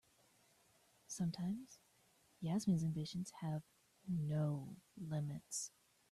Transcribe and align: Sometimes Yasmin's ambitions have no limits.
Sometimes 1.07 1.77
Yasmin's 2.41 2.83
ambitions 2.83 3.31
have 3.41 3.61
no 4.09 4.77
limits. 4.97 5.69